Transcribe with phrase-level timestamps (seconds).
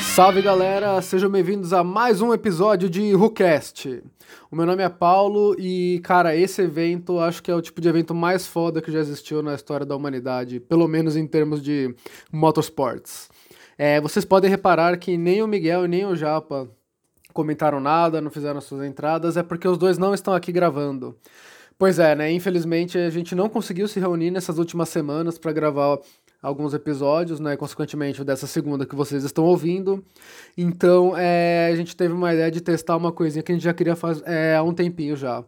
[0.00, 4.02] Salve galera, sejam bem-vindos a mais um episódio de WhoCast.
[4.50, 7.88] O meu nome é Paulo e, cara, esse evento acho que é o tipo de
[7.88, 11.94] evento mais foda que já existiu na história da humanidade, pelo menos em termos de
[12.32, 13.28] motorsports.
[13.76, 16.66] É, vocês podem reparar que nem o Miguel e nem o Japa
[17.34, 21.14] comentaram nada, não fizeram suas entradas, é porque os dois não estão aqui gravando.
[21.78, 22.32] Pois é, né?
[22.32, 25.98] Infelizmente a gente não conseguiu se reunir nessas últimas semanas para gravar
[26.42, 27.56] alguns episódios, né?
[27.56, 30.04] Consequentemente, dessa segunda que vocês estão ouvindo.
[30.56, 33.74] Então, é, a gente teve uma ideia de testar uma coisinha que a gente já
[33.74, 35.44] queria fazer é, há um tempinho já.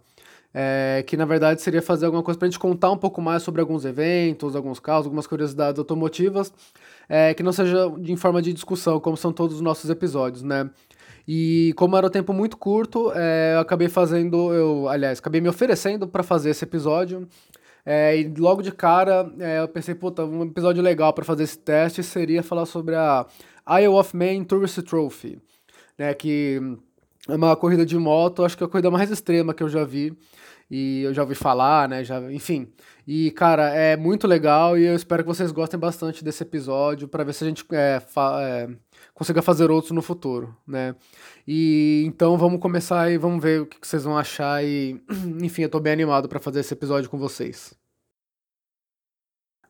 [0.52, 3.40] É, que na verdade seria fazer alguma coisa para a gente contar um pouco mais
[3.40, 6.52] sobre alguns eventos, alguns casos, algumas curiosidades automotivas,
[7.08, 10.68] é, que não seja em forma de discussão, como são todos os nossos episódios, né?
[11.26, 15.48] E como era o tempo muito curto, é, eu acabei fazendo, eu, aliás, acabei me
[15.48, 17.28] oferecendo para fazer esse episódio.
[17.84, 21.58] É, e logo de cara, é, eu pensei, puta, um episódio legal para fazer esse
[21.58, 23.26] teste seria falar sobre a
[23.80, 25.38] Isle of Man Tourist Trophy,
[25.98, 26.60] né, que
[27.28, 29.84] é uma corrida de moto, acho que é a corrida mais extrema que eu já
[29.84, 30.16] vi
[30.70, 32.68] e eu já ouvi falar, né, já, enfim.
[33.06, 37.24] E cara, é muito legal e eu espero que vocês gostem bastante desse episódio para
[37.24, 38.68] ver se a gente é, fa é,
[39.20, 40.96] consiga fazer outros no futuro, né?
[41.46, 44.98] E então vamos começar e vamos ver o que vocês vão achar e
[45.44, 47.74] enfim, eu tô bem animado para fazer esse episódio com vocês.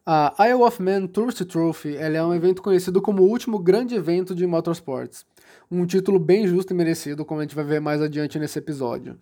[0.06, 4.36] A Isle of Man Tourist Trophy é um evento conhecido como o último grande evento
[4.36, 5.26] de motorsports.
[5.68, 9.18] Um título bem justo e merecido, como a gente vai ver mais adiante nesse episódio.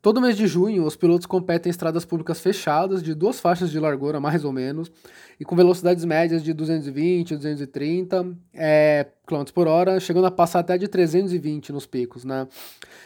[0.00, 3.80] Todo mês de junho, os pilotos competem em estradas públicas fechadas de duas faixas de
[3.80, 4.90] largura, mais ou menos,
[5.38, 10.78] e com velocidades médias de 220, 230 é, km por hora, chegando a passar até
[10.78, 12.46] de 320 nos picos, né?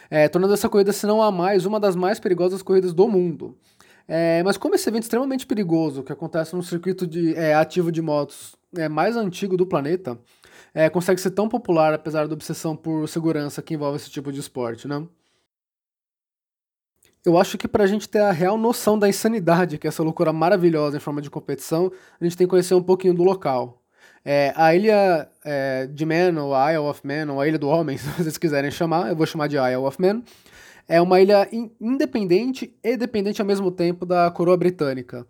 [0.09, 3.57] É, tornando essa corrida, se não a mais, uma das mais perigosas corridas do mundo.
[4.07, 7.91] É, mas como esse evento é extremamente perigoso, que acontece no circuito de, é, ativo
[7.91, 10.19] de motos é, mais antigo do planeta,
[10.73, 14.39] é, consegue ser tão popular apesar da obsessão por segurança que envolve esse tipo de
[14.39, 15.05] esporte, né?
[17.23, 20.01] Eu acho que para a gente ter a real noção da insanidade que é essa
[20.01, 23.79] loucura maravilhosa em forma de competição, a gente tem que conhecer um pouquinho do local.
[24.25, 27.67] É, a ilha é, de Man, ou a Isle of Man, ou a Ilha do
[27.67, 30.23] Homem, se vocês quiserem chamar, eu vou chamar de Isle of Man,
[30.87, 35.25] é uma ilha in independente e dependente ao mesmo tempo da coroa britânica.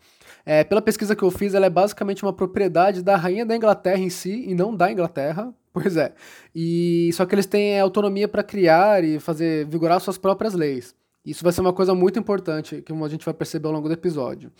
[0.45, 3.99] É, pela pesquisa que eu fiz, ela é basicamente uma propriedade da rainha da Inglaterra
[3.99, 6.13] em si, e não da Inglaterra, pois é.
[6.55, 10.95] E só que eles têm autonomia para criar e fazer vigorar suas próprias leis.
[11.25, 13.93] Isso vai ser uma coisa muito importante que a gente vai perceber ao longo do
[13.93, 14.51] episódio.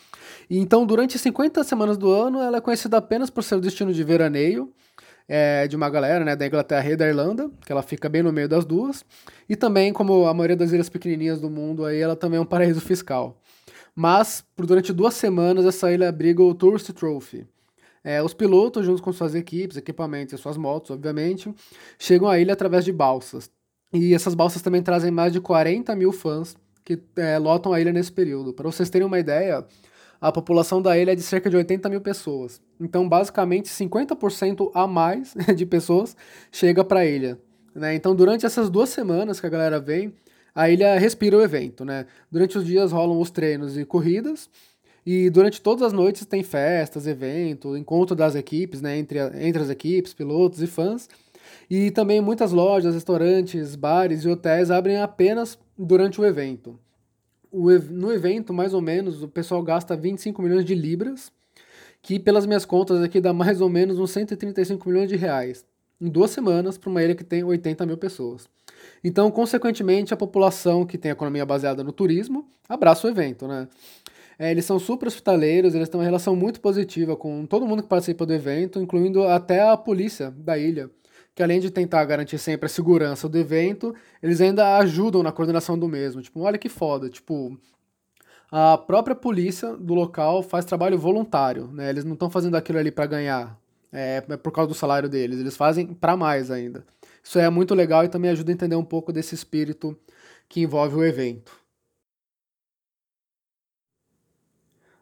[0.50, 3.92] E então, durante 50 semanas do ano, ela é conhecida apenas por ser o destino
[3.92, 4.72] de veraneio
[5.28, 8.32] é, de uma galera né, da Inglaterra e da Irlanda, que ela fica bem no
[8.32, 9.04] meio das duas.
[9.50, 12.46] E também, como a maioria das ilhas pequenininhas do mundo, aí ela também é um
[12.46, 13.42] paraíso fiscal.
[13.96, 17.48] Mas, por durante duas semanas, essa ilha abriga o Tourist Trophy.
[18.04, 21.54] É, os pilotos, junto com suas equipes, equipamentos e suas motos, obviamente,
[21.98, 23.50] chegam à ilha através de balsas.
[23.94, 27.92] E essas balsas também trazem mais de 40 mil fãs que é, lotam a ilha
[27.92, 28.54] nesse período.
[28.54, 29.66] Para vocês terem uma ideia,
[30.20, 32.62] a população da ilha é de cerca de 80 mil pessoas.
[32.80, 36.16] Então, basicamente, 50% a mais de pessoas
[36.52, 37.40] chega para a ilha.
[37.74, 37.96] Né?
[37.96, 40.14] Então, durante essas duas semanas que a galera vem,
[40.54, 41.86] a ilha respira o evento.
[41.86, 42.06] Né?
[42.32, 44.50] Durante os dias rolam os treinos e corridas,
[45.04, 48.98] e durante todas as noites tem festas, eventos, encontro das equipes, né?
[48.98, 51.10] entre, entre as equipes, pilotos e fãs.
[51.74, 56.78] E também muitas lojas, restaurantes, bares e hotéis abrem apenas durante o evento.
[57.50, 61.32] O, no evento, mais ou menos, o pessoal gasta 25 milhões de libras,
[62.02, 65.64] que pelas minhas contas aqui dá mais ou menos uns 135 milhões de reais,
[66.02, 68.50] em duas semanas para uma ilha que tem 80 mil pessoas.
[69.02, 73.70] Então, consequentemente, a população que tem economia baseada no turismo abraça o evento, né?
[74.38, 77.88] É, eles são super hospitaleiros, eles têm uma relação muito positiva com todo mundo que
[77.88, 80.90] participa do evento, incluindo até a polícia da ilha
[81.34, 85.78] que além de tentar garantir sempre a segurança do evento, eles ainda ajudam na coordenação
[85.78, 86.22] do mesmo.
[86.22, 87.58] Tipo, olha que foda, tipo,
[88.52, 91.90] a própria polícia do local faz trabalho voluntário, né?
[91.90, 93.58] Eles não estão fazendo aquilo ali para ganhar,
[93.92, 96.86] é, é, por causa do salário deles, eles fazem para mais ainda.
[97.24, 99.98] Isso é muito legal e também ajuda a entender um pouco desse espírito
[100.50, 101.62] que envolve o evento.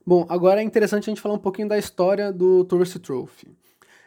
[0.06, 3.56] Bom, agora é interessante a gente falar um pouquinho da história do Tourist Trophy.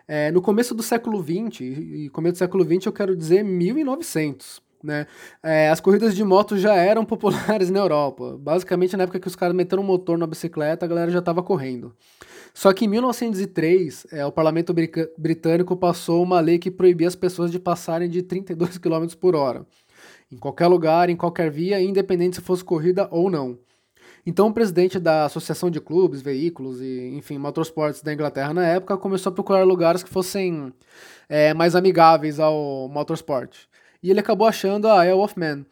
[0.07, 4.61] É, no começo do século XX, e começo do século XX eu quero dizer 1900,
[4.83, 5.07] né?
[5.43, 8.37] É, as corridas de moto já eram populares na Europa.
[8.39, 11.43] Basicamente, na época que os caras meteram um motor na bicicleta, a galera já estava
[11.43, 11.95] correndo.
[12.53, 14.75] Só que em 1903, é, o parlamento
[15.17, 19.67] britânico passou uma lei que proibia as pessoas de passarem de 32 km por hora.
[20.31, 23.59] Em qualquer lugar, em qualquer via, independente se fosse corrida ou não.
[24.25, 28.97] Então, o presidente da Associação de Clubes, Veículos e, enfim, Motorsports da Inglaterra na época
[28.97, 30.73] começou a procurar lugares que fossem
[31.29, 33.67] é, mais amigáveis ao motorsport.
[34.03, 35.65] E ele acabou achando a Isle of Man.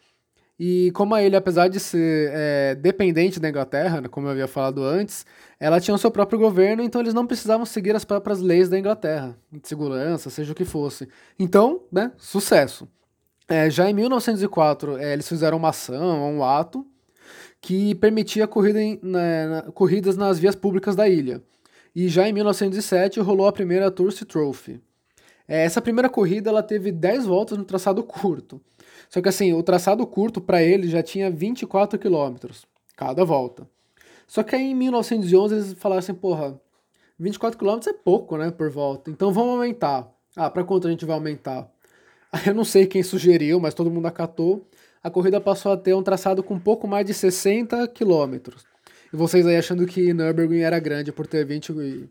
[0.63, 4.47] E como a ilha, apesar de ser é, dependente da Inglaterra, né, como eu havia
[4.47, 5.25] falado antes,
[5.59, 8.77] ela tinha o seu próprio governo, então eles não precisavam seguir as próprias leis da
[8.77, 11.09] Inglaterra, de segurança, seja o que fosse.
[11.39, 12.87] Então, né, sucesso.
[13.47, 16.85] É, já em 1904, é, eles fizeram uma ação, um ato,
[17.61, 21.41] que permitia corrida em, na, na, corridas nas vias públicas da ilha.
[21.95, 24.81] E já em 1907 rolou a primeira Tourist Trophy.
[25.47, 28.59] É, essa primeira corrida ela teve 10 voltas no traçado curto.
[29.09, 32.65] Só que assim, o traçado curto para ele já tinha 24 quilômetros
[32.95, 33.67] cada volta.
[34.25, 36.59] Só que aí em 1911 eles falaram assim, porra,
[37.19, 39.11] 24 quilômetros é pouco, né, por volta.
[39.11, 40.09] Então vamos aumentar.
[40.35, 41.69] Ah, para quanto a gente vai aumentar?
[42.47, 44.65] Eu não sei quem sugeriu, mas todo mundo acatou
[45.03, 48.63] a corrida passou a ter um traçado com um pouco mais de 60 quilômetros.
[49.11, 52.09] E vocês aí achando que Nürburgring era grande por ter 20,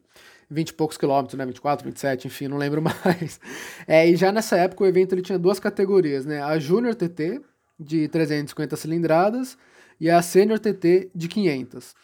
[0.51, 1.47] 20 e poucos quilômetros, né?
[1.47, 3.41] 24, 27, enfim, não lembro mais.
[3.87, 6.43] É, e já nessa época o evento ele tinha duas categorias, né?
[6.43, 7.41] A Junior TT,
[7.79, 9.57] de 350 cilindradas,
[10.01, 11.95] e a Senior TT, de 500.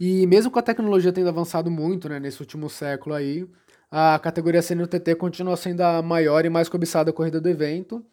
[0.00, 3.46] E mesmo com a tecnologia tendo avançado muito, né, nesse último século aí,
[3.90, 8.04] a categoria Senior TT continua sendo a maior e mais cobiçada corrida do evento,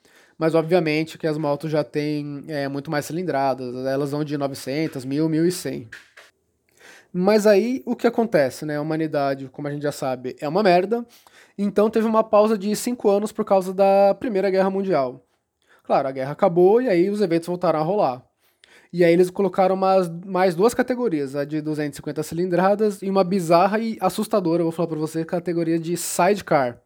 [0.41, 5.05] mas obviamente que as motos já têm é, muito mais cilindradas, elas vão de 900,
[5.05, 5.87] 1000, 1100.
[7.13, 8.77] Mas aí o que acontece, né?
[8.77, 11.05] A humanidade, como a gente já sabe, é uma merda.
[11.55, 15.23] Então teve uma pausa de 5 anos por causa da Primeira Guerra Mundial.
[15.83, 18.25] Claro, a guerra acabou e aí os eventos voltaram a rolar.
[18.91, 23.77] E aí eles colocaram umas, mais duas categorias, a de 250 cilindradas e uma bizarra
[23.77, 26.81] e assustadora, vou falar para você, categoria de sidecar.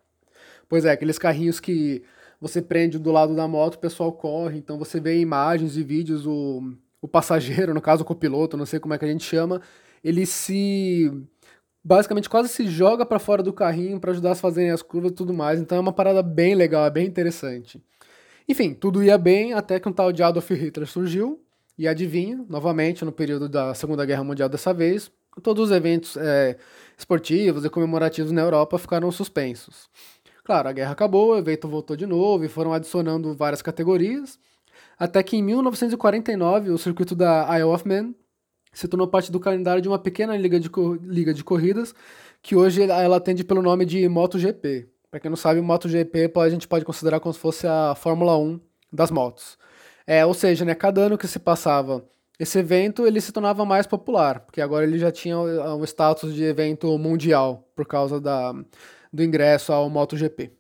[0.68, 2.04] Pois é, aqueles carrinhos que
[2.48, 6.28] você prende do lado da moto, o pessoal corre, então você vê imagens e vídeos,
[6.28, 6.62] o,
[7.02, 9.60] o passageiro, no caso o copiloto, não sei como é que a gente chama,
[10.04, 11.12] ele se
[11.84, 15.16] basicamente quase se joga para fora do carrinho para ajudar a fazerem as curvas e
[15.16, 15.60] tudo mais.
[15.60, 17.82] Então é uma parada bem legal, é bem interessante.
[18.48, 21.42] Enfim, tudo ia bem até que um tal de Adolf Hitler surgiu
[21.76, 25.12] e adivinha, novamente no período da Segunda Guerra Mundial dessa vez,
[25.42, 26.58] todos os eventos é,
[26.96, 29.90] esportivos e comemorativos na Europa ficaram suspensos.
[30.46, 34.38] Claro, a guerra acabou, o evento voltou de novo e foram adicionando várias categorias,
[34.98, 38.14] até que em 1949 o circuito da Isle of Man
[38.72, 40.70] se tornou parte do calendário de uma pequena liga de,
[41.02, 41.96] liga de corridas,
[42.44, 44.88] que hoje ela atende pelo nome de MotoGP.
[45.10, 48.60] Para quem não sabe, MotoGP a gente pode considerar como se fosse a Fórmula 1
[48.94, 49.58] das motos.
[50.06, 52.06] É, ou seja, né, cada ano que se passava
[52.38, 56.44] esse evento ele se tornava mais popular, porque agora ele já tinha o status de
[56.44, 58.54] evento mundial por causa da,
[59.16, 60.52] do ingresso ao MotoGP.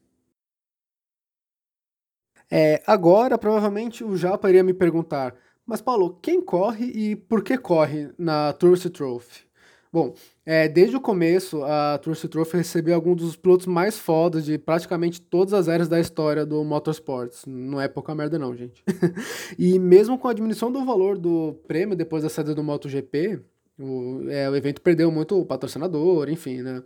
[2.50, 5.36] É, agora, provavelmente, o Japa iria me perguntar,
[5.66, 9.46] mas Paulo, quem corre e por que corre na Tourist Trophy?
[9.92, 10.13] Bom,
[10.46, 15.22] é, desde o começo, a Tourist Trophy recebeu alguns dos pilotos mais fodas de praticamente
[15.22, 17.46] todas as eras da história do motorsports.
[17.48, 18.84] Não é pouca merda não, gente.
[19.58, 23.40] e mesmo com a diminuição do valor do prêmio depois da saída do MotoGP,
[23.80, 26.84] o, é, o evento perdeu muito o patrocinador, enfim, né?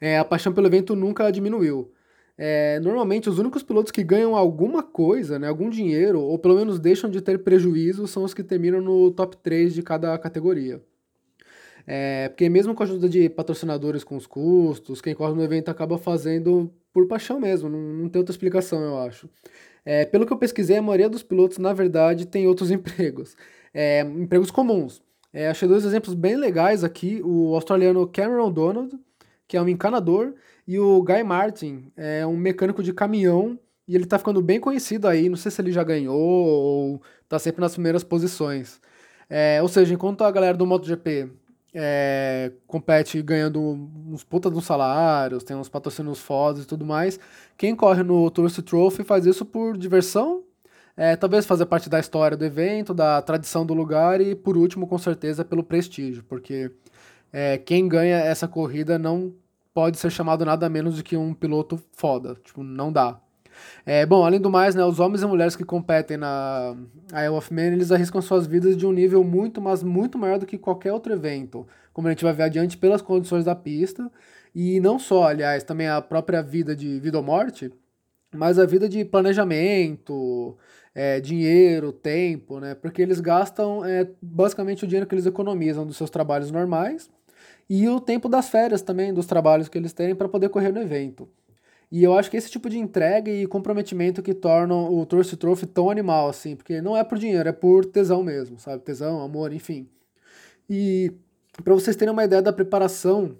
[0.00, 1.92] É, a paixão pelo evento nunca diminuiu.
[2.36, 6.80] É, normalmente, os únicos pilotos que ganham alguma coisa, né, algum dinheiro, ou pelo menos
[6.80, 10.82] deixam de ter prejuízo, são os que terminam no top 3 de cada categoria.
[11.86, 15.70] É, porque mesmo com a ajuda de patrocinadores com os custos, quem corre no evento
[15.70, 19.28] acaba fazendo por paixão mesmo, não, não tem outra explicação, eu acho.
[19.84, 23.36] É, pelo que eu pesquisei, a maioria dos pilotos, na verdade, tem outros empregos.
[23.72, 25.02] É, empregos comuns.
[25.32, 27.20] É, achei dois exemplos bem legais aqui.
[27.24, 28.98] O australiano Cameron Donald,
[29.50, 30.32] que é um encanador,
[30.64, 35.08] e o Guy Martin é um mecânico de caminhão, e ele tá ficando bem conhecido
[35.08, 38.80] aí, não sei se ele já ganhou ou tá sempre nas primeiras posições.
[39.28, 41.28] É, ou seja, enquanto a galera do MotoGP
[41.74, 47.18] é, compete ganhando uns putas dos salários, tem uns patrocínios fodas e tudo mais,
[47.58, 50.44] quem corre no Tourist Trophy faz isso por diversão,
[50.96, 54.86] é, talvez fazer parte da história do evento, da tradição do lugar e, por último,
[54.86, 56.70] com certeza, pelo prestígio, porque
[57.32, 59.32] é, quem ganha essa corrida não
[59.72, 62.34] pode ser chamado nada menos do que um piloto foda.
[62.44, 63.20] Tipo, não dá.
[63.84, 66.76] É, bom, além do mais, né, os homens e mulheres que competem na
[67.12, 70.46] Isle of Man, eles arriscam suas vidas de um nível muito, mas muito maior do
[70.46, 74.10] que qualquer outro evento, como a gente vai ver adiante pelas condições da pista,
[74.54, 77.72] e não só, aliás, também a própria vida de vida ou morte,
[78.34, 80.56] mas a vida de planejamento,
[80.94, 85.96] é, dinheiro, tempo, né, porque eles gastam é, basicamente o dinheiro que eles economizam dos
[85.96, 87.10] seus trabalhos normais,
[87.70, 90.80] e o tempo das férias também, dos trabalhos que eles têm para poder correr no
[90.80, 91.28] evento.
[91.90, 95.66] E eu acho que esse tipo de entrega e comprometimento que tornam o Tourist Trophy
[95.66, 98.82] tão animal, assim, porque não é por dinheiro, é por tesão mesmo, sabe?
[98.82, 99.88] Tesão, amor, enfim.
[100.68, 101.12] E
[101.62, 103.36] para vocês terem uma ideia da preparação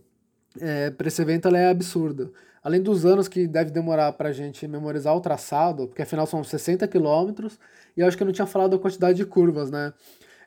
[0.61, 2.31] é, para esse evento, ela é absurda.
[2.63, 6.45] Além dos anos que deve demorar para a gente memorizar o traçado, porque afinal são
[6.45, 7.59] 60 quilômetros,
[7.97, 9.93] e eu acho que eu não tinha falado a quantidade de curvas, né?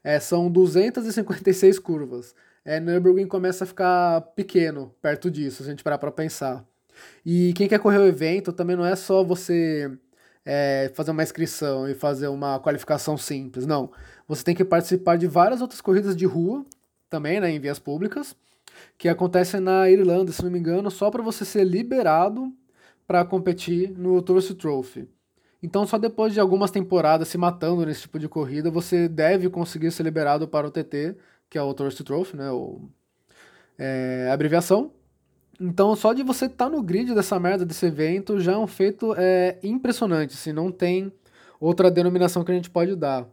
[0.02, 2.34] É, são 256 curvas.
[2.66, 6.66] É, Nürburgring começa a ficar pequeno perto disso, se a gente parar para pensar.
[7.26, 9.92] E quem quer correr o evento também não é só você
[10.46, 13.92] é, fazer uma inscrição e fazer uma qualificação simples, não.
[14.28, 16.66] Você tem que participar de várias outras corridas de rua,
[17.10, 18.36] também, né, em vias públicas,
[18.98, 22.52] que acontecem na Irlanda, se não me engano, só para você ser liberado
[23.06, 25.08] para competir no Tourist Trophy.
[25.62, 29.92] Então, só depois de algumas temporadas se matando nesse tipo de corrida, você deve conseguir
[29.92, 31.16] ser liberado para o TT,
[31.54, 32.82] que é o Tourist Trophy, né, o,
[33.78, 34.92] é, abreviação.
[35.62, 38.66] Então, só de você estar tá no grid dessa merda desse evento já é um
[38.66, 41.14] feito é, impressionante, se assim, não tem
[41.60, 43.28] outra denominação que a gente pode dar.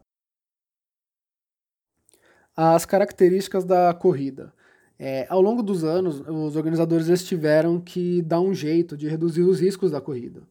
[2.54, 4.52] As características da corrida.
[4.98, 9.44] É, ao longo dos anos, os organizadores eles tiveram que dar um jeito de reduzir
[9.44, 10.42] os riscos da corrida.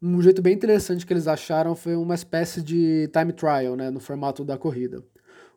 [0.00, 4.00] Um jeito bem interessante que eles acharam foi uma espécie de time trial, né, no
[4.00, 5.04] formato da corrida,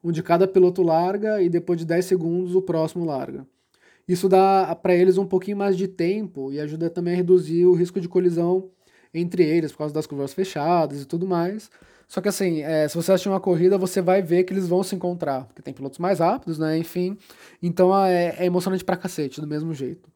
[0.03, 3.45] onde cada piloto larga e depois de 10 segundos o próximo larga.
[4.07, 7.73] Isso dá para eles um pouquinho mais de tempo e ajuda também a reduzir o
[7.73, 8.69] risco de colisão
[9.13, 11.71] entre eles por causa das curvas fechadas e tudo mais.
[12.07, 14.83] Só que assim, é, se você assistir uma corrida, você vai ver que eles vão
[14.83, 16.77] se encontrar, porque tem pilotos mais rápidos, né?
[16.77, 17.17] Enfim.
[17.61, 20.07] Então é, é emocionante pra cacete, do mesmo jeito.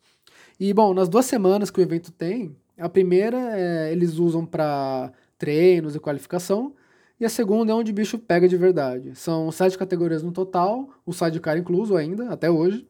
[0.59, 5.11] E bom, nas duas semanas que o evento tem, a primeira é, eles usam para
[5.37, 6.73] treinos e qualificação,
[7.19, 9.13] e a segunda é onde o bicho pega de verdade.
[9.15, 12.87] São sete categorias no total, o sidecar incluso ainda, até hoje.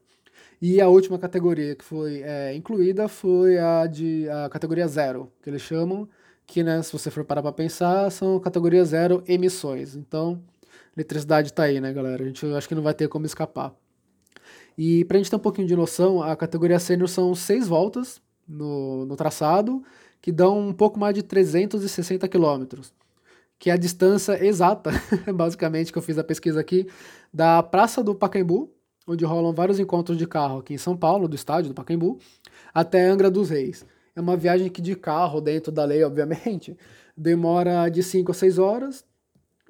[0.62, 5.50] E a última categoria que foi é, incluída foi a de a categoria zero, que
[5.50, 6.07] eles chamam,
[6.45, 9.95] que, né, se você for parar para pensar, são categoria zero emissões.
[9.95, 10.41] Então,
[10.95, 12.24] eletricidade está aí, né, galera?
[12.24, 13.74] A gente acho que não vai ter como escapar.
[14.77, 18.21] E para a gente ter um pouquinho de noção, a categoria sênior são seis voltas
[18.48, 19.83] no, no traçado,
[20.21, 22.93] que dão um pouco mais de 360 quilômetros,
[23.60, 24.89] que é a distância exata,
[25.36, 26.88] basicamente, que eu fiz a pesquisa aqui,
[27.32, 28.72] da Praça do Pacaembu,
[29.06, 32.18] onde rolam vários encontros de carro aqui em São Paulo, do estádio do Pacaembu,
[32.74, 33.86] até Angra dos Reis.
[34.16, 36.78] É uma viagem que de carro, dentro da lei, obviamente,
[37.16, 39.06] demora de 5 a 6 horas.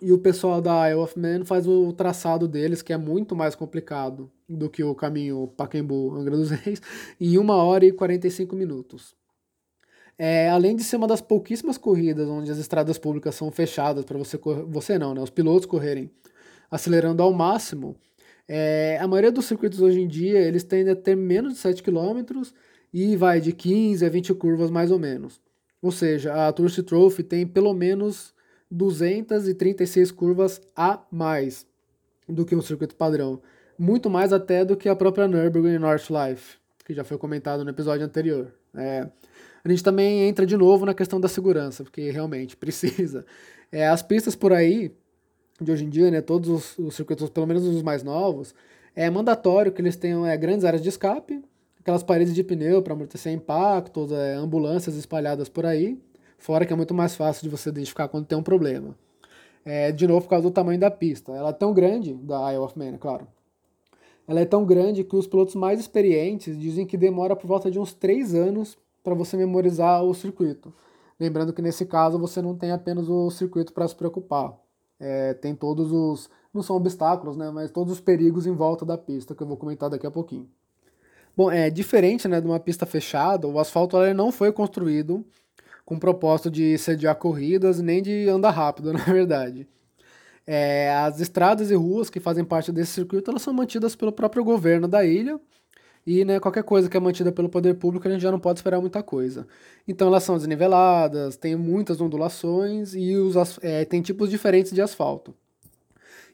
[0.01, 3.53] E o pessoal da Isle of Man faz o traçado deles, que é muito mais
[3.53, 6.81] complicado do que o caminho Pacaembu-Angra dos Reis,
[7.19, 9.18] em 1 hora e 45 minutos.
[10.21, 14.17] É, além de ser uma das pouquíssimas corridas onde as estradas públicas são fechadas para
[14.17, 16.11] você você não, né, os pilotos correrem
[16.69, 17.95] acelerando ao máximo,
[18.45, 21.81] é, a maioria dos circuitos hoje em dia eles tendem a ter menos de 7
[21.81, 22.41] km
[22.93, 25.39] e vai de 15 a 20 curvas mais ou menos.
[25.81, 28.33] Ou seja, a Tourist Trophy tem pelo menos
[28.69, 31.65] 236 curvas a mais
[32.27, 33.41] do que um circuito padrão.
[33.77, 38.05] Muito mais até do que a própria Nürburgring Nordschleife, que já foi comentado no episódio
[38.05, 38.53] anterior.
[38.75, 39.07] É,
[39.63, 43.25] a gente também entra de novo na questão da segurança, porque realmente precisa.
[43.71, 44.91] É, as pistas por aí,
[45.61, 48.53] de hoje em dia, né, todos os, os circuitos, pelo menos os mais novos,
[48.95, 51.43] é mandatório que eles tenham é, grandes áreas de escape,
[51.79, 55.97] aquelas paredes de pneu para amortecer impactos, é, ambulâncias espalhadas por aí,
[56.37, 58.95] fora que é muito mais fácil de você identificar quando tem um problema.
[59.65, 61.31] É, de novo, por causa do tamanho da pista.
[61.33, 63.27] Ela é tão grande, da Isle of Man, é claro.
[64.27, 67.79] Ela é tão grande que os pilotos mais experientes dizem que demora por volta de
[67.79, 70.73] uns 3 anos para você memorizar o circuito.
[71.19, 74.53] Lembrando que nesse caso você não tem apenas o circuito para se preocupar.
[74.99, 76.29] É, tem todos os.
[76.53, 77.51] Não são obstáculos, né?
[77.51, 80.49] Mas todos os perigos em volta da pista, que eu vou comentar daqui a pouquinho.
[81.35, 85.25] Bom, é diferente né, de uma pista fechada, o asfalto não foi construído
[85.85, 89.67] com o propósito de sediar corridas nem de andar rápido, na verdade.
[90.45, 94.43] É, as estradas e ruas que fazem parte desse circuito elas são mantidas pelo próprio
[94.43, 95.39] governo da ilha
[96.11, 98.57] e né, qualquer coisa que é mantida pelo poder público a gente já não pode
[98.57, 99.47] esperar muita coisa.
[99.87, 105.35] Então elas são desniveladas, tem muitas ondulações e os, é, tem tipos diferentes de asfalto.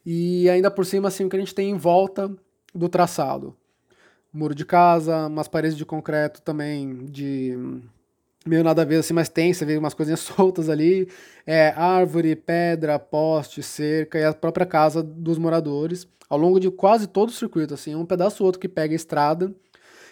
[0.05, 2.33] E ainda por cima assim o que a gente tem em volta
[2.73, 3.53] do traçado
[4.31, 7.57] muro de casa, umas paredes de concreto também de
[8.45, 11.09] meio nada a ver assim, mas tem, você vê umas coisinhas soltas ali,
[11.45, 17.07] é, árvore, pedra, poste, cerca e a própria casa dos moradores, ao longo de quase
[17.07, 19.53] todo o circuito, assim, um pedaço ou outro que pega a estrada,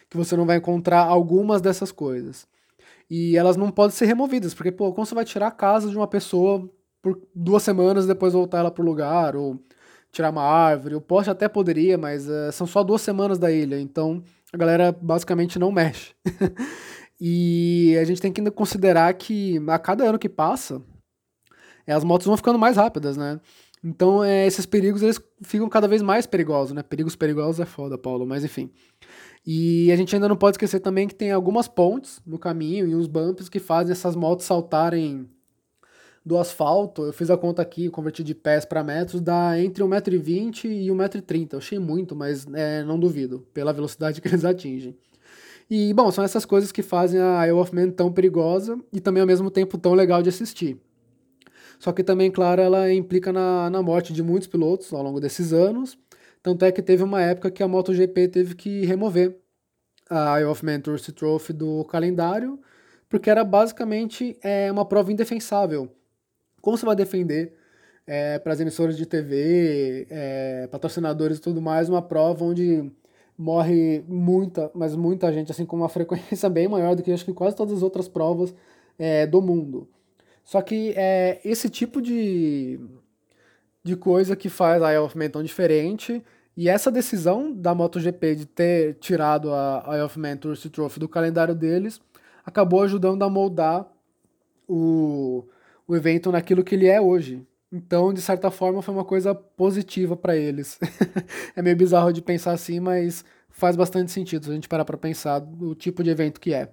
[0.10, 2.48] que você não vai encontrar algumas dessas coisas.
[3.10, 5.96] E elas não podem ser removidas, porque, pô, como você vai tirar a casa de
[5.96, 6.70] uma pessoa
[7.02, 9.60] por duas semanas e depois voltar ela pro lugar, ou
[10.12, 10.96] tirar uma árvore.
[10.96, 14.92] O poste até poderia, mas uh, são só duas semanas da ilha, então a galera
[14.92, 16.14] basicamente não mexe.
[17.20, 20.82] e a gente tem que ainda considerar que a cada ano que passa,
[21.86, 23.42] as motos vão ficando mais rápidas, né?
[23.84, 26.82] Então, é, esses perigos eles ficam cada vez mais perigosos, né?
[26.82, 28.72] Perigos perigosos é foda, Paulo, mas enfim.
[29.46, 32.96] E a gente ainda não pode esquecer também que tem algumas pontes no caminho e
[32.96, 35.30] uns bumps que fazem essas motos saltarem
[36.26, 37.04] do asfalto.
[37.04, 41.54] Eu fiz a conta aqui, converti de pés para metros, dá entre 1,20m e 1,30m.
[41.54, 44.96] Eu achei muito, mas é, não duvido, pela velocidade que eles atingem.
[45.70, 49.22] E, bom, são essas coisas que fazem a Isle of Man tão perigosa e também
[49.22, 50.78] ao mesmo tempo tão legal de assistir.
[51.80, 55.52] Só que também, claro, ela implica na, na morte de muitos pilotos ao longo desses
[55.52, 55.98] anos.
[56.44, 59.40] Tanto é que teve uma época que a MotoGP teve que remover
[60.10, 62.60] a Isle of Man Tourist Trophy do calendário,
[63.08, 65.90] porque era basicamente é, uma prova indefensável.
[66.62, 67.54] Como você vai defender
[68.06, 72.92] é, para as emissoras de TV, é, patrocinadores e tudo mais, uma prova onde
[73.38, 77.34] morre muita, mas muita gente, assim, com uma frequência bem maior do que acho que
[77.34, 78.54] quase todas as outras provas
[79.00, 79.88] é, do mundo.
[80.44, 82.80] Só que é esse tipo de,
[83.84, 86.24] de coisa que faz a Isle of Man tão diferente.
[86.56, 91.10] E essa decisão da MotoGP de ter tirado a Isle of Man Tourist Trophy do
[91.10, 92.00] calendário deles
[92.46, 93.88] acabou ajudando a moldar
[94.68, 95.46] o,
[95.88, 97.46] o evento naquilo que ele é hoje.
[97.72, 100.80] Então, de certa forma, foi uma coisa positiva para eles.
[101.56, 104.98] é meio bizarro de pensar assim, mas faz bastante sentido se a gente parar para
[104.98, 106.70] pensar o tipo de evento que é.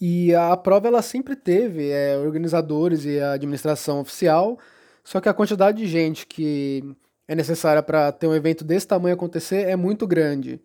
[0.00, 4.58] E a prova ela sempre teve é, organizadores e a administração oficial,
[5.04, 6.82] só que a quantidade de gente que
[7.28, 10.60] é necessária para ter um evento desse tamanho acontecer é muito grande.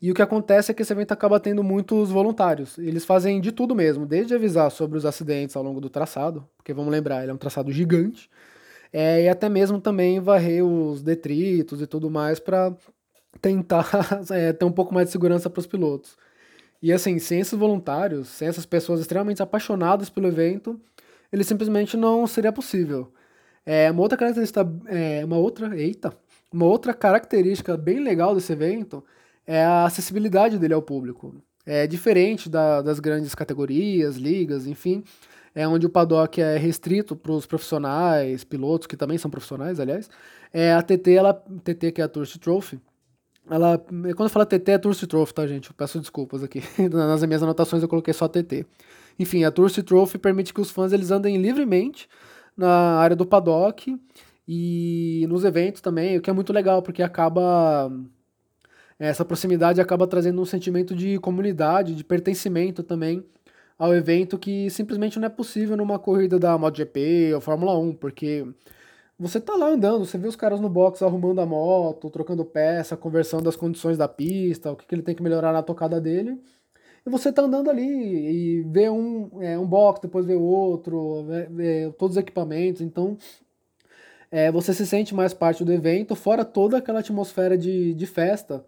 [0.00, 2.76] E o que acontece é que esse evento acaba tendo muitos voluntários.
[2.78, 6.72] Eles fazem de tudo mesmo, desde avisar sobre os acidentes ao longo do traçado, porque
[6.72, 8.28] vamos lembrar, ele é um traçado gigante,
[8.92, 12.76] é, e até mesmo também varrer os detritos e tudo mais para
[13.40, 13.88] tentar
[14.30, 16.16] é, ter um pouco mais de segurança para os pilotos.
[16.82, 20.80] E assim, sem esses voluntários, sem essas pessoas extremamente apaixonadas pelo evento,
[21.32, 23.12] ele simplesmente não seria possível.
[23.64, 26.12] É, uma outra característica, é, uma outra, eita,
[26.52, 29.04] uma outra característica bem legal desse evento
[29.46, 31.34] é a acessibilidade dele ao público.
[31.64, 35.04] É diferente da, das grandes categorias, ligas, enfim,
[35.54, 40.10] é onde o paddock é restrito para os profissionais, pilotos que também são profissionais, aliás.
[40.52, 42.80] É a TT, ela, TT que é a Tourist Trophy,
[43.50, 43.78] ela,
[44.16, 45.70] quando fala TT é Tourist Trophy, tá, gente?
[45.70, 46.62] Eu peço desculpas aqui.
[46.90, 48.64] Nas minhas anotações eu coloquei só TT.
[49.18, 52.08] Enfim, a Tourist Trophy permite que os fãs eles andem livremente
[52.56, 53.98] na área do paddock
[54.46, 57.90] e nos eventos também, o que é muito legal, porque acaba
[58.98, 63.24] essa proximidade acaba trazendo um sentimento de comunidade, de pertencimento também
[63.78, 68.46] ao evento que simplesmente não é possível numa corrida da MotoGP ou Fórmula 1, porque
[69.18, 72.96] você tá lá andando, você vê os caras no box arrumando a moto, trocando peça,
[72.96, 76.40] conversando das condições da pista, o que, que ele tem que melhorar na tocada dele.
[77.04, 81.46] E você tá andando ali e vê um, é, um box, depois vê outro, vê,
[81.46, 82.80] vê todos os equipamentos.
[82.80, 83.18] Então,
[84.30, 88.64] é, você se sente mais parte do evento, fora toda aquela atmosfera de, de festa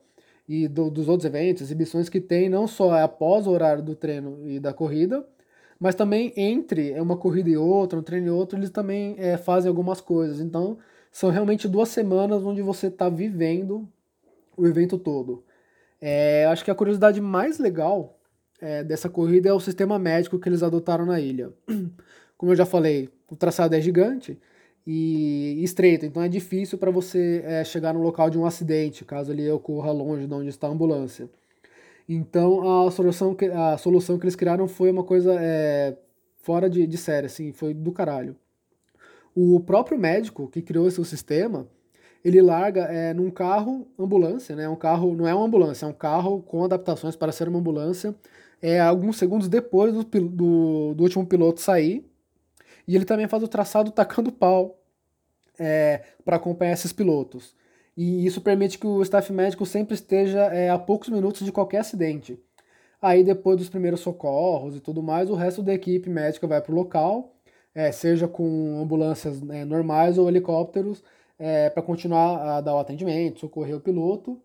[0.48, 4.38] e do, dos outros eventos, exibições que tem, não só após o horário do treino
[4.46, 5.26] e da corrida,
[5.78, 9.68] mas também entre uma corrida e outra, um treino e outro, eles também é, fazem
[9.68, 10.40] algumas coisas.
[10.40, 10.78] Então,
[11.10, 13.88] são realmente duas semanas onde você está vivendo
[14.56, 15.44] o evento todo.
[16.00, 18.18] É, acho que a curiosidade mais legal
[18.64, 21.52] é, dessa corrida é o sistema médico que eles adotaram na ilha.
[22.36, 24.38] Como eu já falei, o traçado é gigante
[24.86, 29.32] e estreito, então é difícil para você é, chegar no local de um acidente, caso
[29.32, 31.28] ele ocorra longe de onde está a ambulância.
[32.08, 35.96] Então a solução que, a solução que eles criaram foi uma coisa é,
[36.42, 38.36] fora de, de série, assim, foi do caralho.
[39.34, 41.66] O próprio médico que criou esse sistema,
[42.24, 44.68] ele larga é, num carro ambulância, né?
[44.68, 48.14] Um carro não é uma ambulância, é um carro com adaptações para ser uma ambulância.
[48.66, 52.08] É alguns segundos depois do, do, do último piloto sair.
[52.86, 54.78] E ele também faz o traçado tacando pau
[55.58, 57.54] é, para acompanhar esses pilotos
[57.96, 61.78] e isso permite que o staff médico sempre esteja é, a poucos minutos de qualquer
[61.78, 62.38] acidente.
[63.00, 66.72] Aí, depois dos primeiros socorros e tudo mais, o resto da equipe médica vai para
[66.72, 67.34] o local,
[67.74, 71.02] é, seja com ambulâncias né, normais ou helicópteros,
[71.38, 74.40] é, para continuar a dar o atendimento, socorrer o piloto.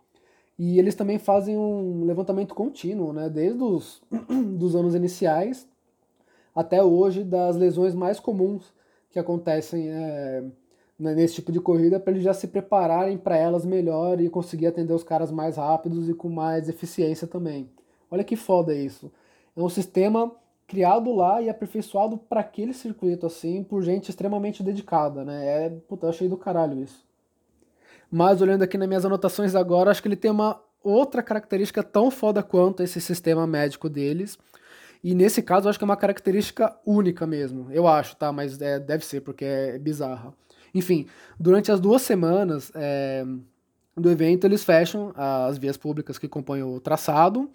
[0.59, 4.01] E eles também fazem um levantamento contínuo, né, desde os
[4.57, 5.65] dos anos iniciais
[6.53, 8.73] até hoje, das lesões mais comuns
[9.09, 10.43] que acontecem é,
[10.99, 14.67] né, nesse tipo de corrida para eles já se prepararem para elas melhor e conseguir
[14.67, 17.69] atender os caras mais rápidos e com mais eficiência também.
[18.11, 19.09] Olha que foda isso.
[19.55, 20.29] É um sistema
[20.67, 25.65] criado lá e aperfeiçoado para aquele circuito assim por gente extremamente dedicada, né?
[25.65, 27.08] É, puta, eu achei do caralho isso.
[28.11, 32.09] Mas olhando aqui nas minhas anotações agora, acho que ele tem uma outra característica tão
[32.09, 34.37] foda quanto esse sistema médico deles.
[35.03, 37.67] E nesse caso, acho que é uma característica única mesmo.
[37.71, 38.31] Eu acho, tá?
[38.31, 40.33] Mas é, deve ser, porque é bizarra
[40.73, 41.05] Enfim,
[41.39, 43.25] durante as duas semanas é,
[43.95, 47.49] do evento, eles fecham as vias públicas que compõem o traçado,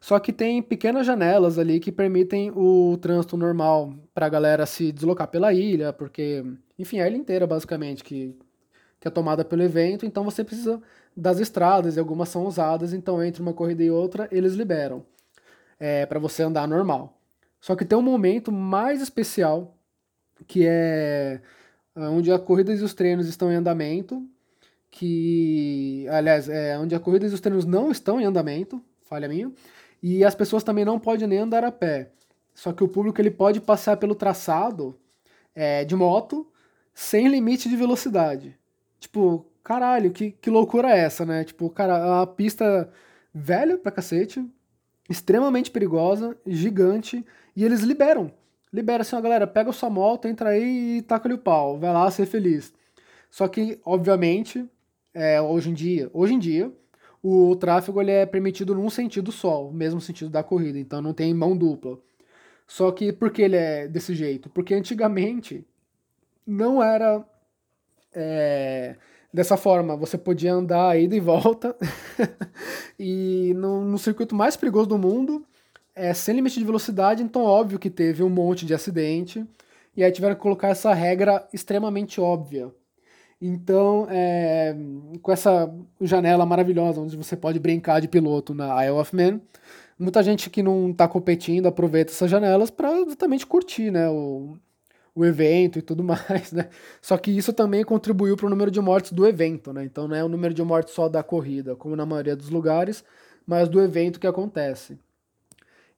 [0.00, 4.92] só que tem pequenas janelas ali que permitem o trânsito normal para a galera se
[4.92, 6.44] deslocar pela ilha, porque,
[6.78, 8.34] enfim, é a ilha inteira, basicamente, que,
[9.06, 10.82] que é tomada pelo evento, então você precisa
[11.16, 15.06] das estradas e algumas são usadas, então entre uma corrida e outra eles liberam
[15.78, 17.16] é, para você andar normal.
[17.60, 19.76] Só que tem um momento mais especial
[20.48, 21.40] que é
[21.94, 24.28] ah, onde a corrida e os treinos estão em andamento,
[24.90, 29.52] que, aliás, é onde a corrida e os treinos não estão em andamento, falha minha,
[30.02, 32.10] e as pessoas também não podem nem andar a pé.
[32.54, 34.98] Só que o público ele pode passar pelo traçado
[35.54, 36.46] é, de moto
[36.92, 38.58] sem limite de velocidade.
[38.98, 41.44] Tipo, caralho, que, que loucura é essa, né?
[41.44, 42.90] Tipo, cara, é uma pista
[43.32, 44.44] velha pra cacete,
[45.08, 48.32] extremamente perigosa, gigante, e eles liberam.
[48.72, 52.10] Libera assim, ó, galera, pega sua moto, entra aí e taca-lhe o pau, vai lá
[52.10, 52.72] ser feliz.
[53.30, 54.68] Só que, obviamente,
[55.14, 56.72] é, hoje em dia, hoje em dia,
[57.22, 61.12] o tráfego ele é permitido num sentido só, o mesmo sentido da corrida, então não
[61.12, 61.98] tem mão dupla.
[62.66, 64.50] Só que por que ele é desse jeito?
[64.50, 65.66] Porque antigamente
[66.46, 67.24] não era
[68.16, 68.96] é,
[69.32, 69.96] dessa forma.
[69.96, 71.76] Você podia andar ida e volta.
[72.98, 75.44] e no, no, circuito mais perigoso do mundo,
[75.94, 79.46] é sem limite de velocidade, então óbvio que teve um monte de acidente.
[79.94, 82.72] E aí tiveram que colocar essa regra extremamente óbvia.
[83.40, 84.74] Então, é,
[85.20, 89.40] com essa janela maravilhosa, onde você pode brincar de piloto na Isle of Man,
[89.98, 94.56] muita gente que não está competindo aproveita essas janelas para exatamente curtir né, o,
[95.16, 96.68] o evento e tudo mais, né?
[97.00, 99.82] Só que isso também contribuiu para o número de mortes do evento, né?
[99.82, 103.02] Então não é o número de mortes só da corrida, como na maioria dos lugares,
[103.46, 104.98] mas do evento que acontece.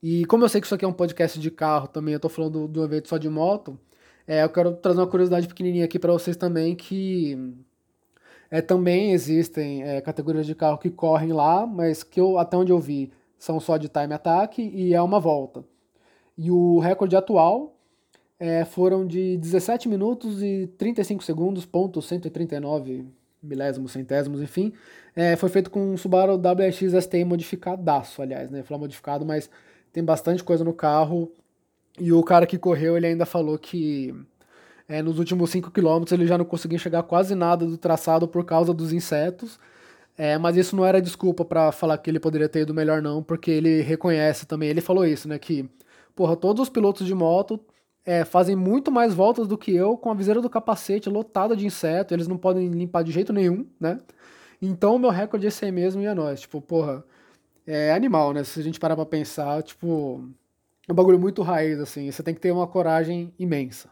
[0.00, 2.28] E como eu sei que isso aqui é um podcast de carro também, eu tô
[2.28, 3.76] falando do, do evento só de moto,
[4.24, 7.36] é, eu quero trazer uma curiosidade pequenininha aqui para vocês também, que
[8.50, 12.70] é, também existem é, categorias de carro que correm lá, mas que eu, até onde
[12.70, 15.64] eu vi são só de time attack e é uma volta.
[16.36, 17.77] E o recorde atual
[18.38, 23.06] é, foram de 17 minutos e 35 segundos, ponto 139
[23.42, 24.72] milésimos, centésimos, enfim.
[25.14, 28.62] É, foi feito com um Subaru WRX STI modificadaço, aliás, né?
[28.62, 29.50] Falar modificado, mas
[29.92, 31.30] tem bastante coisa no carro.
[31.98, 34.14] E o cara que correu, ele ainda falou que
[34.88, 38.44] é, nos últimos 5 km ele já não conseguia enxergar quase nada do traçado por
[38.44, 39.58] causa dos insetos.
[40.16, 43.22] É, mas isso não era desculpa para falar que ele poderia ter ido melhor, não,
[43.22, 45.38] porque ele reconhece também, ele falou isso, né?
[45.38, 45.68] Que,
[46.14, 47.60] porra, todos os pilotos de moto
[48.08, 51.66] é, fazem muito mais voltas do que eu com a viseira do capacete lotada de
[51.66, 53.98] inseto, eles não podem limpar de jeito nenhum, né?
[54.62, 56.40] Então o meu recorde é aí mesmo e é nós.
[56.40, 57.04] Tipo, porra,
[57.66, 58.42] é animal, né?
[58.44, 60.26] Se a gente parar pra pensar, tipo,
[60.88, 62.10] é um bagulho muito raiz, assim.
[62.10, 63.90] Você tem que ter uma coragem imensa.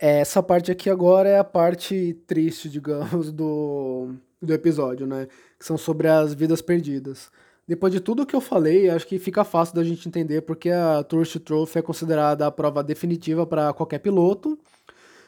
[0.00, 5.28] Essa parte aqui agora é a parte triste, digamos, do, do episódio, né?
[5.56, 7.30] Que são sobre as vidas perdidas.
[7.66, 11.02] Depois de tudo que eu falei, acho que fica fácil da gente entender porque a
[11.02, 14.56] Tourist Trophy é considerada a prova definitiva para qualquer piloto.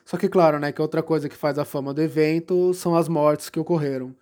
[0.05, 3.09] Só que, claro, né, que outra coisa que faz a fama do evento são as
[3.09, 4.14] mortes que ocorreram.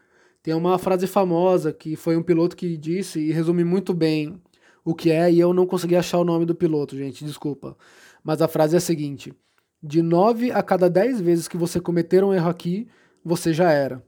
[0.42, 4.40] Tem uma frase famosa que foi um piloto que disse e resume muito bem
[4.85, 7.76] o que é, e eu não consegui achar o nome do piloto, gente, desculpa.
[8.22, 9.35] Mas a frase é a seguinte:
[9.83, 12.88] de 9 a cada 10 vezes que você cometer um erro aqui,
[13.24, 14.02] você já era.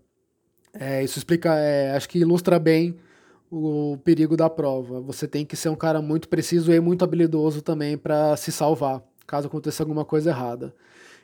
[0.73, 2.97] É, isso explica, é, acho que ilustra bem
[3.51, 5.01] o perigo da prova.
[5.01, 9.03] Você tem que ser um cara muito preciso e muito habilidoso também para se salvar,
[9.27, 10.75] caso aconteça alguma coisa errada.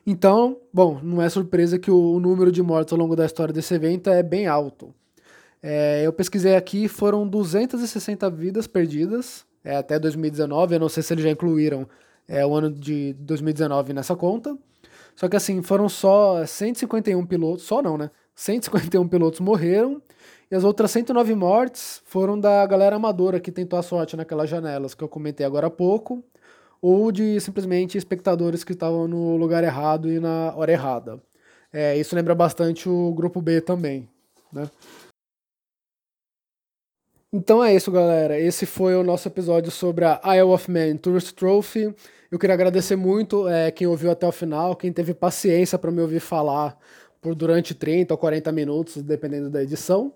[0.07, 3.75] Então, bom, não é surpresa que o número de mortes ao longo da história desse
[3.75, 4.95] evento é bem alto.
[5.63, 10.75] É, eu pesquisei aqui, foram 260 vidas perdidas é, até 2019.
[10.75, 11.89] Eu não sei se eles já incluíram
[12.29, 14.57] é, o ano de 2019 nessa conta.
[15.17, 18.11] Só que assim, foram só 151 pilotos, só não, né?
[18.35, 20.03] 151 pilotos morreram
[20.51, 24.95] e as outras 109 mortes foram da galera amadora que tentou a sorte naquelas janelas
[24.95, 26.23] que eu comentei agora há pouco,
[26.81, 31.23] ou de simplesmente espectadores que estavam no lugar errado e na hora errada.
[31.73, 34.09] É, isso lembra bastante o grupo B também,
[34.53, 34.69] né?
[37.33, 38.39] Então é isso, galera.
[38.39, 41.93] Esse foi o nosso episódio sobre a Isle of Man Tourist Trophy.
[42.31, 46.01] Eu queria agradecer muito é, quem ouviu até o final, quem teve paciência para me
[46.01, 46.79] ouvir falar
[47.21, 50.13] por durante 30 ou 40 minutos, dependendo da edição.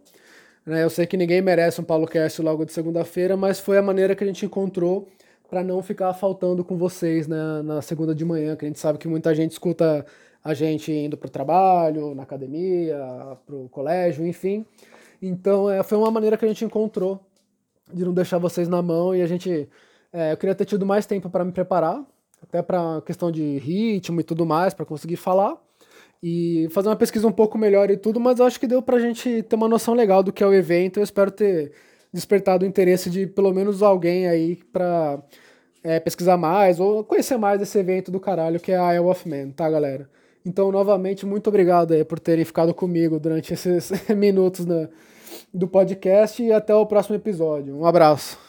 [0.68, 0.84] Né?
[0.84, 4.14] Eu sei que ninguém merece um Paulo Cast logo de segunda-feira, mas foi a maneira
[4.14, 5.08] que a gente encontrou
[5.48, 8.98] para não ficar faltando com vocês né, na segunda de manhã, que a gente sabe
[8.98, 10.04] que muita gente escuta
[10.44, 12.98] a gente indo para o trabalho, na academia,
[13.46, 14.66] para o colégio, enfim.
[15.22, 17.18] Então é, foi uma maneira que a gente encontrou
[17.90, 19.66] de não deixar vocês na mão e a gente.
[20.12, 22.04] É, eu queria ter tido mais tempo para me preparar
[22.42, 25.56] até para questão de ritmo e tudo mais, para conseguir falar
[26.22, 28.98] e fazer uma pesquisa um pouco melhor e tudo, mas eu acho que deu pra
[28.98, 30.98] gente ter uma noção legal do que é o evento.
[30.98, 31.72] Eu espero ter
[32.12, 35.22] despertado o interesse de pelo menos alguém aí pra
[35.82, 39.28] é, pesquisar mais ou conhecer mais desse evento do caralho que é a Isle of
[39.28, 40.08] Man, tá, galera?
[40.44, 44.88] Então, novamente, muito obrigado aí por terem ficado comigo durante esses minutos na,
[45.52, 47.76] do podcast e até o próximo episódio.
[47.76, 48.47] Um abraço.